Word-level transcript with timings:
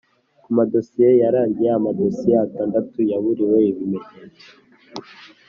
ku 0.43 0.49
madosiye 0.57 1.09
yarangiye, 1.21 1.69
amadosiye 1.77 2.35
atandatu 2.45 2.97
yaburiwe 3.11 3.57
ibimenyetso, 3.71 4.47